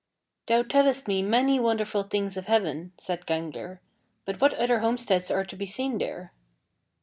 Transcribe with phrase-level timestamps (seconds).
[0.47, 0.57] 18.
[0.63, 3.81] "Thou tellest me many wonderful things of heaven," said Gangler,
[4.25, 6.31] "but what other homesteads are to be seen there?"